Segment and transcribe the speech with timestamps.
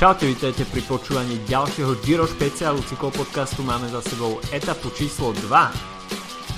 [0.00, 3.60] Čaute, vítajte pri počúvaní ďalšieho Giro špeciálu cyklopodcastu.
[3.60, 5.44] Máme za sebou etapu číslo 2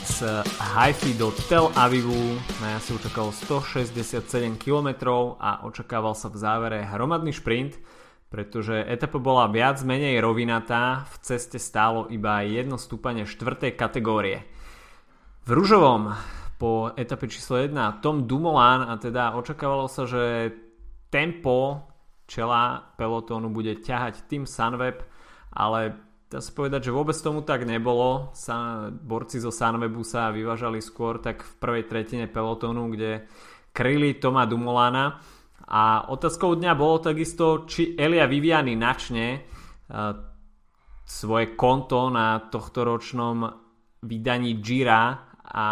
[0.06, 2.38] z Haifi do Tel Avivu.
[2.62, 5.10] Na jazde očakalo 167 km
[5.42, 7.82] a očakával sa v závere hromadný šprint,
[8.30, 13.74] pretože etapa bola viac menej rovinatá, v ceste stálo iba jedno stúpanie 4.
[13.74, 14.46] kategórie.
[15.42, 16.14] V Ružovom
[16.62, 17.74] po etape číslo 1
[18.06, 20.54] Tom Dumoulin a teda očakávalo sa, že
[21.10, 21.90] tempo
[22.26, 25.02] čela pelotónu bude ťahať tým Sunweb,
[25.52, 25.96] ale
[26.32, 28.32] dá sa povedať, že vôbec tomu tak nebolo.
[28.32, 33.28] Sa, borci zo Sunwebu sa vyvážali skôr tak v prvej tretine pelotónu, kde
[33.76, 35.20] kryli Toma Dumolana.
[35.72, 40.12] A otázkou dňa bolo takisto, či Elia Viviani načne uh,
[41.04, 43.44] svoje konto na tohto ročnom
[44.02, 45.66] vydaní Gira a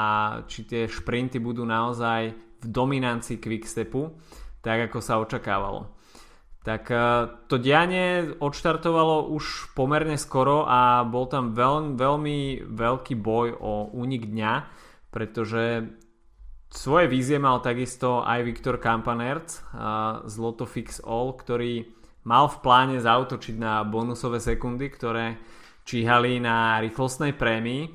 [0.45, 2.21] či tie šprinty budú naozaj
[2.61, 4.13] v dominancii Quickstepu,
[4.61, 6.00] tak ako sa očakávalo.
[6.61, 6.97] Tak e,
[7.49, 14.29] to dianie odštartovalo už pomerne skoro a bol tam veľ, veľmi veľký boj o únik
[14.29, 14.53] dňa,
[15.09, 15.89] pretože
[16.71, 19.51] svoje vízie mal takisto aj Viktor Kampanert
[20.23, 21.83] z Lotto Fix All, ktorý
[22.23, 25.43] mal v pláne zautočiť na bonusové sekundy, ktoré
[25.83, 27.91] číhali na rýchlostnej prémii.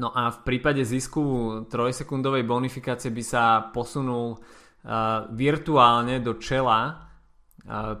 [0.00, 1.22] No a v prípade zisku
[1.68, 4.40] trojsekundovej bonifikácie by sa posunul
[5.36, 7.13] virtuálne do čela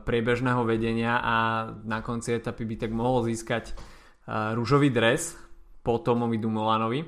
[0.04, 1.36] priebežného vedenia a
[1.88, 3.72] na konci etapy by tak mohol získať
[4.28, 5.32] rúžový dres
[5.80, 7.00] po Tomovi Dumolanovi.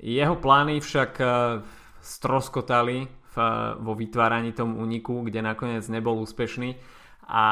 [0.00, 1.20] Jeho plány však
[2.00, 3.04] stroskotali
[3.80, 6.74] vo vytváraní tom úniku, kde nakoniec nebol úspešný
[7.30, 7.46] a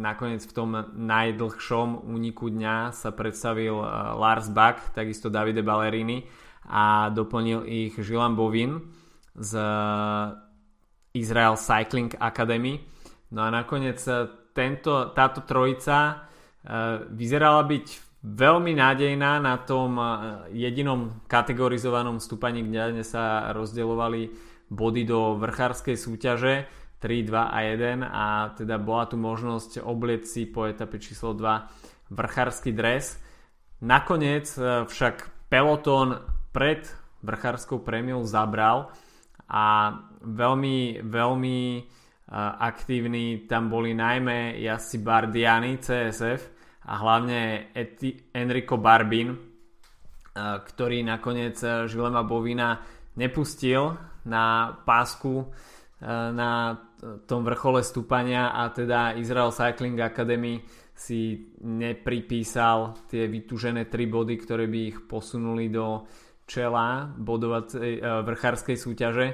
[0.00, 3.74] nakoniec v tom najdlhšom úniku dňa sa predstavil
[4.16, 6.24] Lars Bach, takisto Davide Ballerini
[6.70, 8.80] a doplnil ich Žilan Bovin
[9.36, 9.60] z
[11.12, 12.80] Israel Cycling Academy
[13.32, 16.14] No a nakoniec e, tento, táto trojica e,
[17.08, 17.86] vyzerala byť
[18.24, 20.04] veľmi nádejná na tom e,
[20.52, 24.22] jedinom kategorizovanom stúpaní, kde sa rozdeľovali
[24.68, 26.68] body do vrchárskej súťaže
[27.00, 28.26] 3, 2 a 1 a
[28.56, 33.20] teda bola tu možnosť oblieť si po etape číslo 2 vrchársky dres.
[33.84, 34.48] Nakoniec
[34.88, 36.16] však peloton
[36.56, 36.88] pred
[37.20, 38.88] vrchárskou prémiou zabral
[39.48, 39.92] a
[40.24, 41.58] veľmi, veľmi
[42.32, 46.42] aktívni tam boli najmä jazdci Bardiani CSF
[46.88, 49.36] a hlavne Eti, Enrico Barbin,
[50.36, 52.80] ktorý nakoniec Žilema Bovina
[53.14, 55.52] nepustil na pásku
[56.34, 56.80] na
[57.28, 60.64] tom vrchole stúpania a teda Israel Cycling Academy
[60.94, 66.06] si nepripísal tie vytúžené tri body, ktoré by ich posunuli do
[66.44, 69.26] čela bodovacej vrchárskej súťaže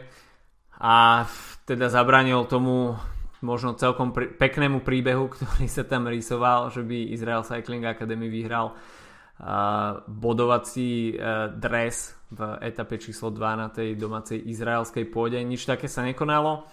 [0.81, 1.29] a
[1.69, 2.97] teda zabranil tomu
[3.45, 8.73] možno celkom pr- peknému príbehu, ktorý sa tam rysoval, že by Israel Cycling Academy vyhral
[8.73, 15.37] uh, bodovací uh, dres v etape číslo 2 na tej domácej izraelskej pôde.
[15.45, 16.65] Nič také sa nekonalo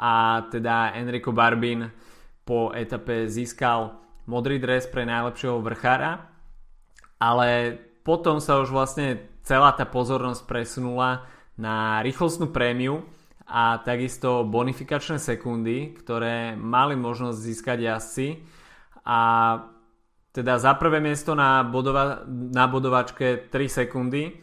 [0.00, 1.86] a teda Enrico Barbin
[2.42, 3.94] po etape získal
[4.26, 6.28] modrý dres pre najlepšieho vrchára,
[7.20, 13.04] ale potom sa už vlastne celá tá pozornosť presunula na rýchlostnú prémiu,
[13.44, 18.26] a takisto bonifikačné sekundy, ktoré mali možnosť získať jazdci
[19.04, 19.20] a
[20.34, 24.34] teda za prvé miesto na, bodova- na bodovačke 3 sekundy,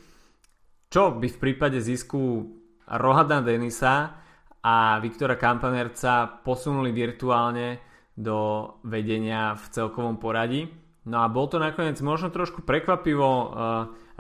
[0.88, 2.48] čo by v prípade zisku
[2.88, 4.16] Rohada Denisa
[4.64, 7.82] a Viktora Kampanerca posunuli virtuálne
[8.16, 10.70] do vedenia v celkovom poradí.
[11.10, 13.50] No a bol to nakoniec možno trošku prekvapivo uh,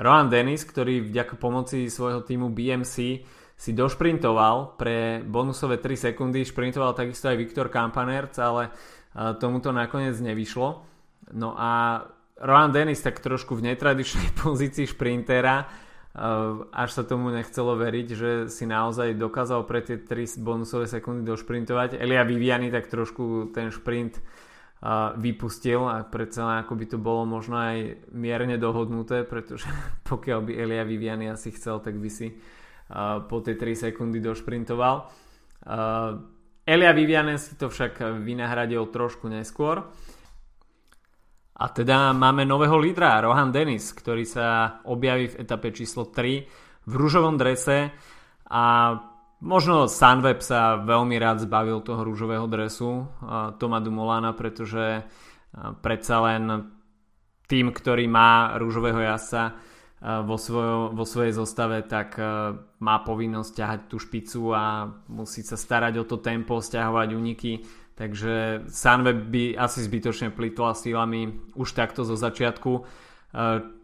[0.01, 3.21] Rohan Dennis, ktorý vďaka pomoci svojho týmu BMC
[3.61, 8.73] si došprintoval pre bonusové 3 sekundy, šprintoval takisto aj Viktor Kampanerc, ale
[9.37, 10.81] tomuto nakoniec nevyšlo.
[11.37, 12.01] No a
[12.41, 15.69] Rohan Dennis tak trošku v netradičnej pozícii šprintera,
[16.73, 22.01] až sa tomu nechcelo veriť, že si naozaj dokázal pre tie 3 bonusové sekundy došprintovať.
[22.01, 24.17] Elia Viviani tak trošku ten šprint
[25.21, 29.69] vypustil a predsa ako by to bolo možno aj mierne dohodnuté, pretože
[30.09, 32.41] pokiaľ by Elia Viviani asi chcel, tak by si
[33.27, 34.95] po tej 3 sekundy došprintoval.
[36.61, 39.85] Elia Vivianen si to však vynahradil trošku neskôr.
[41.61, 46.93] A teda máme nového lídra, Rohan Dennis, ktorý sa objaví v etape číslo 3 v
[46.97, 47.93] rúžovom drese
[48.49, 48.63] a
[49.45, 53.05] možno Sunweb sa veľmi rád zbavil toho rúžového dresu
[53.61, 55.05] Toma Dumolana, pretože
[55.85, 56.65] predsa len
[57.45, 59.53] tým, ktorý má rúžového jasa,
[60.01, 62.17] vo, svojo, vo svojej zostave, tak
[62.81, 67.61] má povinnosť ťahať tú špicu a musí sa starať o to tempo, stiahovať uniky.
[67.93, 72.71] takže Sunweb by asi zbytočne plýtla sílami už takto zo začiatku.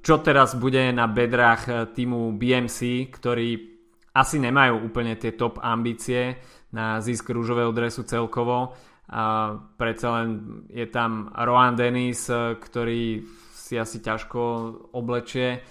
[0.02, 3.78] Čo teraz bude na bedrách týmu BMC, ktorí
[4.18, 6.42] asi nemajú úplne tie top ambície
[6.74, 8.74] na zisk rúžového dresu celkovo.
[9.08, 10.28] A predsa len
[10.74, 12.28] je tam Rohan Dennis,
[12.58, 13.22] ktorý
[13.54, 14.42] si asi ťažko
[14.98, 15.62] oblečie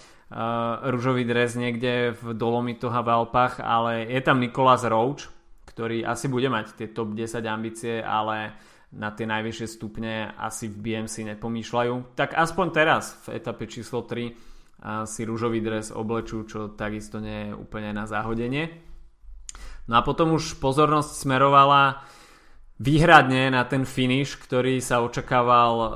[0.90, 5.30] rúžový dres niekde v Dolomitoch a v Alpách, ale je tam Nikolás Roach,
[5.70, 8.58] ktorý asi bude mať tie top 10 ambície, ale
[8.96, 12.18] na tie najvyššie stupne asi v BMC nepomýšľajú.
[12.18, 17.56] Tak aspoň teraz v etape číslo 3 si rúžový dres oblečú, čo takisto nie je
[17.56, 18.70] úplne na záhodenie.
[19.86, 22.02] No a potom už pozornosť smerovala
[22.82, 25.88] výhradne na ten finish, ktorý sa očakával uh,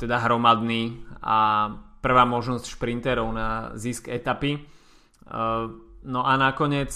[0.00, 1.68] teda hromadný a
[2.00, 4.56] prvá možnosť šprinterov na zisk etapy.
[4.56, 5.70] Uh,
[6.06, 6.94] no a nakoniec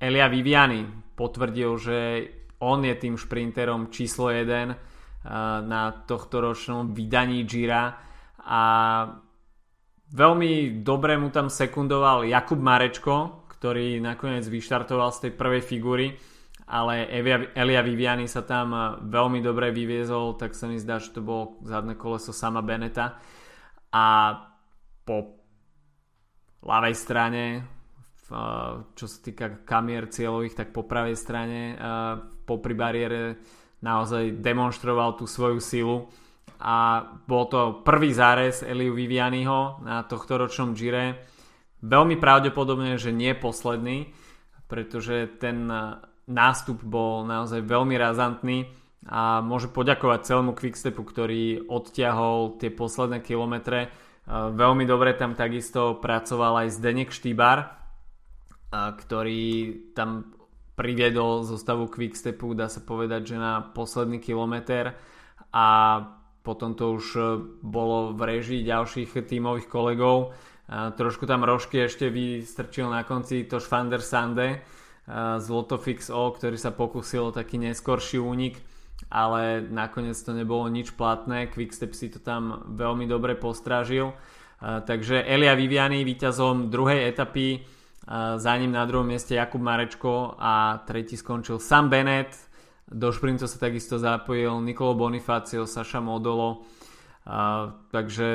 [0.00, 1.98] Elia Viviani potvrdil, že
[2.64, 4.76] on je tým šprinterom číslo 1 uh,
[5.62, 7.94] na tohto ročnom vydaní Gira
[8.48, 8.62] a
[10.08, 16.06] veľmi dobre mu tam sekundoval Jakub Marečko, ktorý nakoniec vyštartoval z tej prvej figúry
[16.68, 17.08] ale
[17.56, 21.96] Elia Viviani sa tam veľmi dobre vyviezol, tak sa mi zdá, že to bolo zadné
[21.96, 23.16] koleso sama Beneta
[23.98, 24.04] a
[25.02, 25.42] po
[26.62, 32.14] ľavej strane eh, čo sa týka kamier cieľových, tak po pravej strane eh,
[32.46, 33.42] po pri bariére
[33.82, 36.06] naozaj demonstroval tú svoju silu.
[36.58, 41.22] A bol to prvý zárez Eliu Vivianiho na tohto ročnom Gire.
[41.86, 44.10] Veľmi pravdepodobne, že nie posledný
[44.68, 45.64] pretože ten
[46.28, 48.68] nástup bol naozaj veľmi razantný
[49.08, 53.88] a môže poďakovať celému Quickstepu, ktorý odtiahol tie posledné kilometre.
[54.28, 57.72] Veľmi dobre tam takisto pracoval aj Zdenek Štýbar,
[58.68, 60.36] ktorý tam
[60.76, 64.92] priviedol zostavu Quickstepu, dá sa povedať, že na posledný kilometr
[65.50, 65.66] a
[66.44, 67.06] potom to už
[67.64, 70.36] bolo v režii ďalších tímových kolegov.
[70.68, 74.60] Trošku tam rožky ešte vystrčil na konci Toš van der Sande,
[75.08, 78.60] z Lotofix O, ktorý sa pokusil taký neskorší únik,
[79.06, 84.12] ale nakoniec to nebolo nič platné, Quickstep si to tam veľmi dobre postrážil.
[84.58, 87.62] Takže Elia Viviani víťazom druhej etapy,
[88.36, 92.34] za ním na druhom mieste Jakub Marečko a tretí skončil Sam Bennett.
[92.88, 96.64] Do šprintu sa takisto zapojil Nicolo Bonifacio, Saša Modolo.
[97.92, 98.28] Takže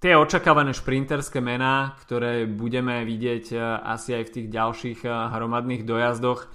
[0.00, 5.84] tie očakávané šprinterské mená, ktoré budeme vidieť e, asi aj v tých ďalších e, hromadných
[5.84, 6.48] dojazdoch.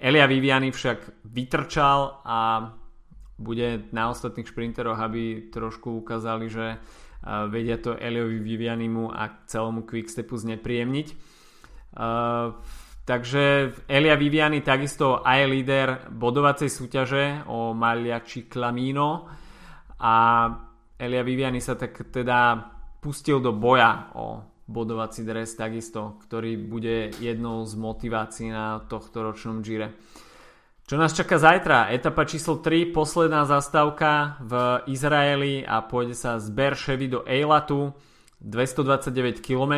[0.00, 2.72] Elia Viviani však vytrčal a
[3.36, 6.76] bude na ostatných šprinteroch, aby trošku ukázali, že e,
[7.52, 11.08] vedia to Eliovi Vivianimu a celému Quickstepu znepríjemniť.
[13.10, 13.44] Takže
[13.90, 19.26] Elia Viviani takisto aj líder bodovacej súťaže o Magliači Clamino
[19.98, 20.14] a
[20.94, 22.60] Elia Viviani sa tak teda
[23.02, 24.38] pustil do boja o
[24.70, 29.98] bodovací dres takisto, ktorý bude jednou z motivácií na tohto ročnom Gire.
[30.86, 31.90] Čo nás čaká zajtra?
[31.90, 34.52] Etapa číslo 3, posledná zastávka v
[34.90, 37.94] Izraeli a pôjde sa z Berševy do Eilatu,
[38.42, 39.74] 229 km.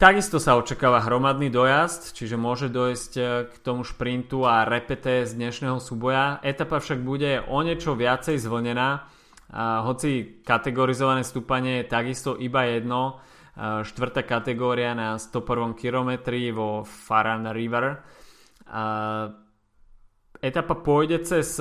[0.00, 3.12] Takisto sa očakáva hromadný dojazd, čiže môže dojsť
[3.46, 6.40] k tomu šprintu a repete z dnešného súboja.
[6.40, 9.04] Etapa však bude o niečo viacej zvlnená,
[9.50, 13.18] a hoci kategorizované stúpanie je takisto iba jedno,
[13.58, 17.98] štvrtá kategória na 101 kilometri vo Faran River.
[20.40, 21.58] Etapa pôjde cez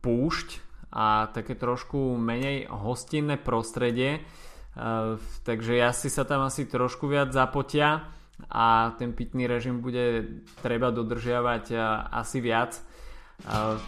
[0.00, 0.48] púšť
[0.88, 4.24] a také trošku menej hostinné prostredie,
[5.44, 8.08] takže jazdci sa tam asi trošku viac zapotia
[8.48, 11.74] a ten pitný režim bude treba dodržiavať
[12.08, 12.78] asi viac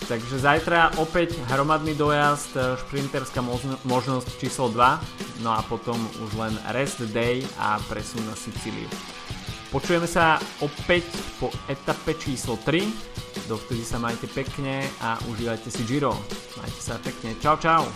[0.06, 3.42] takže zajtra opäť hromadný dojazd, e, šprinterská
[3.82, 8.86] možnosť číslo 2, no a potom už len rest day a presun na Sicíliu.
[9.70, 11.06] Počujeme sa opäť
[11.38, 12.82] po etape číslo 3,
[13.46, 16.14] dovtedy sa majte pekne a užívajte si Giro.
[16.58, 17.86] Majte sa pekne, čau čau!